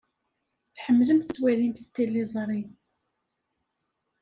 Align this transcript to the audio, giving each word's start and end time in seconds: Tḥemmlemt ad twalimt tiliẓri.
Tḥemmlemt 0.75 1.29
ad 1.29 1.33
twalimt 1.35 1.87
tiliẓri. 1.93 2.61